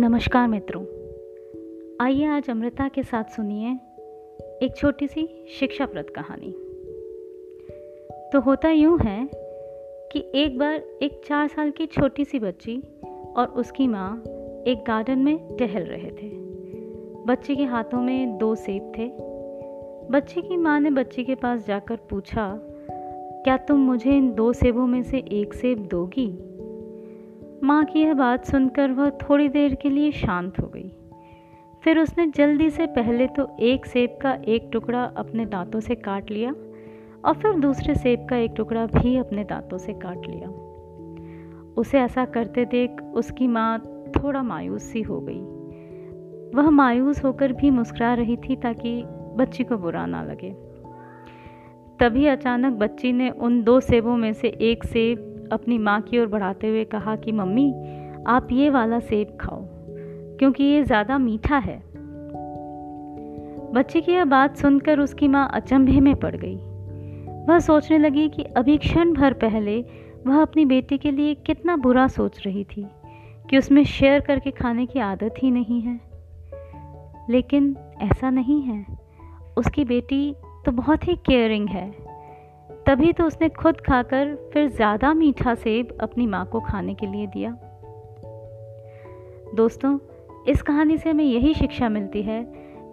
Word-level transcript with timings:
नमस्कार 0.00 0.48
मित्रों। 0.48 0.82
आइए 2.00 2.24
आज 2.24 2.50
अमृता 2.50 2.88
के 2.88 3.02
साथ 3.02 3.24
सुनिए 3.24 3.70
एक 4.62 4.76
छोटी 4.76 5.06
सी 5.06 5.46
शिक्षाप्रद 5.58 6.10
कहानी। 6.10 6.50
तो 8.32 8.40
होता 8.40 8.70
यूँ 8.70 8.98
है 8.98 9.30
कि 10.12 10.32
एक 10.34 10.58
बार 10.58 10.74
एक 10.74 11.20
चार 11.24 11.48
साल 11.48 11.70
की 11.70 11.86
छोटी 11.86 12.24
सी 12.24 12.38
बच्ची 12.38 12.82
और 13.36 13.46
उसकी 13.56 13.86
माँ 13.86 14.22
एक 14.66 14.84
गार्डन 14.86 15.18
में 15.18 15.56
टहल 15.56 15.82
रहे 15.82 16.10
थे। 16.10 16.30
बच्चे 17.24 17.56
के 17.56 17.64
हाथों 17.64 18.02
में 18.02 18.38
दो 18.38 18.54
सेब 18.54 18.92
थे। 18.98 19.10
बच्चे 20.12 20.40
की 20.40 20.56
माँ 20.56 20.80
ने 20.80 20.90
बच्ची 20.90 21.24
के 21.24 21.34
पास 21.34 21.66
जाकर 21.66 21.96
पूछा, 21.96 22.60
क्या 23.44 23.56
तुम 23.56 23.78
मुझे 23.78 24.16
इन 24.16 24.34
दो 24.34 24.52
सेबों 24.52 24.86
में 24.86 25.02
से 25.02 25.18
एक 25.18 25.54
सेब 25.54 25.78
दोगी? 25.78 26.44
माँ 27.64 27.84
की 27.84 28.00
यह 28.00 28.14
बात 28.14 28.44
सुनकर 28.44 28.90
वह 28.90 29.10
थोड़ी 29.10 29.48
देर 29.48 29.74
के 29.74 29.90
लिए 29.90 30.10
शांत 30.12 30.60
हो 30.60 30.66
गई। 30.66 30.88
फिर 31.84 31.98
उसने 31.98 32.26
जल्दी 32.26 32.70
से 32.70 32.86
पहले 32.86 33.26
तो 33.26 33.56
एक 33.60 33.86
सेब 33.86 34.18
का 34.22 34.32
एक 34.44 34.70
टुकड़ा 34.72 35.02
अपने 35.04 35.46
दांतों 35.46 35.80
से 35.80 35.94
काट 35.94 36.30
लिया 36.30 36.50
और 37.24 37.34
फिर 37.34 37.52
दूसरे 37.52 37.94
सेब 37.94 38.26
का 38.30 38.36
एक 38.36 38.54
टुकड़ा 38.56 38.86
भी 38.86 39.16
अपने 39.16 39.44
दांतों 39.44 39.78
से 39.78 39.92
काट 39.92 40.26
लिया। 40.26 40.48
उसे 41.72 41.98
ऐसा 41.98 42.24
करते 42.24 42.64
देख 42.64 43.02
उसकी 43.02 43.46
माँ 43.46 43.78
थोड़ा 44.16 44.42
मायूस 44.42 44.82
सी 44.82 45.02
हो 45.02 45.20
गई। 45.20 45.40
वह 46.54 46.70
मायूस 46.70 47.24
होकर 47.24 47.52
भी 47.52 47.70
मुस्कुरा 47.70 48.14
रही 48.14 48.36
थी 48.36 48.56
ताकि 48.56 49.02
बच्ची 49.36 49.64
को 49.64 49.76
बुरा 49.76 50.06
ना 50.06 50.22
लगे। 50.22 50.50
तभी 52.00 52.26
अचानक 52.26 52.72
बच्ची 52.72 53.12
ने 53.12 53.30
उन 53.30 53.62
दो 53.62 53.80
सेबों 53.80 54.16
में 54.16 54.32
से 54.32 54.48
एक 54.48 54.84
सेब 54.84 55.27
अपनी 55.52 55.78
माँ 55.78 56.00
की 56.00 56.18
ओर 56.18 56.26
बढ़ाते 56.26 56.68
हुए 56.68 56.84
कहा 56.84 57.16
कि, 57.16 57.32
मम्मी, 57.32 57.74
आप 58.26 58.48
ये 58.52 58.70
वाला 58.70 59.00
सेब 59.00 59.38
खाओ, 59.40 59.64
क्योंकि 60.38 60.64
ये 60.64 60.82
ज़्यादा 60.82 61.18
मीठा 61.18 61.58
है। 61.58 61.82
बच्चे 63.72 64.00
की 64.00 64.12
यह 64.12 64.24
बात 64.24 64.56
सुनकर 64.56 65.00
उसकी 65.00 65.28
माँ 65.28 65.50
अचंभे 65.54 66.00
में 66.00 66.16
पड़ 66.16 66.36
गई। 66.36 66.56
वह 67.46 67.58
सोचने 67.58 67.98
लगी 67.98 68.28
कि 68.28 68.42
अभी 68.42 68.78
क्षण 68.78 69.12
भर 69.12 69.32
पहले 69.32 69.84
वह 70.26 70.42
अपनी 70.42 70.64
बेटी 70.64 70.98
के 70.98 71.10
लिए 71.10 71.34
कितना 71.34 71.76
बुरा 71.76 72.08
सोच 72.08 72.46
रही 72.46 72.64
थी 72.64 72.86
कि 73.50 73.58
उसमें 73.58 73.84
शेयर 73.84 74.20
करके 74.20 74.50
खाने 74.50 74.86
की 74.86 74.98
आदत 74.98 75.34
ही 75.42 75.50
नहीं 75.50 75.80
है। 75.80 76.00
लेकिन 77.30 77.76
ऐसा 78.02 78.30
नहीं 78.30 78.62
है। 78.62 78.86
उसकी 79.56 79.84
बेटी 79.84 80.34
तो 80.66 80.72
बहुत 80.72 81.08
ही 81.08 81.14
केयरिंग 81.14 81.68
है। 81.68 82.07
तभी 82.86 83.12
तो 83.12 83.24
उसने 83.24 83.48
खुद 83.48 83.80
खाकर 83.80 84.34
फिर 84.52 84.68
ज़्यादा 84.68 85.14
मीठा 85.14 85.54
सेब 85.54 85.96
अपनी 86.00 86.26
माँ 86.26 86.44
को 86.46 86.60
खाने 86.60 86.94
के 86.94 87.06
लिए 87.06 87.26
दिया। 87.26 87.50
दोस्तों, 89.54 89.98
इस 90.48 90.62
कहानी 90.62 90.98
से 90.98 91.10
हमें 91.10 91.24
यही 91.24 91.54
शिक्षा 91.54 91.88
मिलती 91.88 92.22
है 92.22 92.44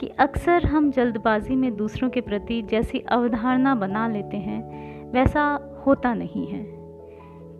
कि 0.00 0.06
अक्सर 0.18 0.64
हम 0.64 0.90
जल्दबाजी 0.90 1.56
में 1.56 1.76
दूसरों 1.76 2.10
के 2.10 2.20
प्रति 2.20 2.62
जैसी 2.62 2.98
अवधारणा 2.98 3.74
बना 3.74 4.08
लेते 4.08 4.36
हैं, 4.36 4.62
वैसा 5.12 5.44
होता 5.86 6.14
नहीं 6.14 6.46
है। 6.46 6.64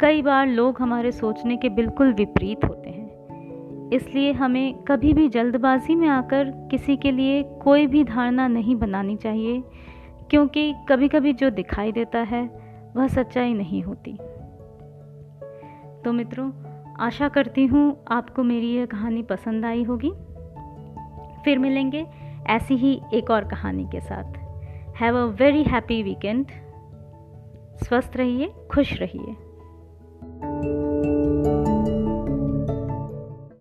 कई 0.01 0.23
बार 0.23 0.47
लोग 0.47 0.81
हमारे 0.81 1.13
सोचने 1.13 1.57
के 1.57 1.69
बिल्कुल 1.69 2.13
विपरीत 2.13 2.65
होते 2.65 2.91
हैं। 2.91 3.91
इसलिए 3.91 4.33
हमें 4.33 4.75
कभी 4.75 5.13
भी 5.13 5.29
जल्दबाजी 5.29 5.95
में 5.95 6.09
आकर 6.09 6.51
किसी 6.71 6.97
के 6.97 7.13
लिए 7.13 7.43
कोई 7.43 7.87
भी 7.87 8.05
धारणा 8.05 8.49
नहीं 8.49 8.77
बनानी 8.77 9.17
चाहिए 9.17 9.63
क्योंकि 10.31 10.75
कभी 10.89 11.09
कभी 11.09 11.33
जो 11.33 11.51
दिखाई 11.51 11.93
देता 11.93 12.19
है, 12.19 12.51
वह 12.97 13.09
सच्चाई 13.09 13.55
नहीं 13.55 13.83
होती। 13.83 14.13
तो 16.05 16.13
मित्रों, 16.13 16.53
आशा 17.01 17.29
करती 17.29 17.67
हूँ 17.67 18.05
आपको 18.11 18.43
मेरी 18.43 18.75
यह 18.75 18.87
कहानी 18.87 19.23
पसंद 19.23 19.65
आई 19.65 19.83
होगी। 19.83 20.11
फिर 21.45 21.59
मिलेंगे 21.59 22.07
ऐसी 22.47 22.75
ही 22.75 23.01
एक 23.15 23.31
और 23.31 23.45
कहानी 23.45 23.85
के 23.85 24.01
साथ। 24.01 24.33
Have 25.01 25.17
a 25.17 25.25
very 25.25 25.63
happy 25.63 26.03
weekend 26.03 26.47
स्वस्थ 27.77 28.13
रहिए, 28.17 28.53
खुश 28.71 29.01
रहिए। 29.01 29.42